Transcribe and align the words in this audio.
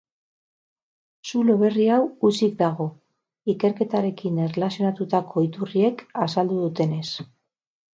Zulo 1.31 1.57
berri 1.65 1.85
hau 1.97 1.99
hutsik 2.25 2.57
dago, 2.63 2.89
ikerketarekin 3.55 4.43
erlazionatutako 4.49 5.49
iturriek 5.51 6.07
azaldu 6.29 6.63
dutenez. 6.69 7.09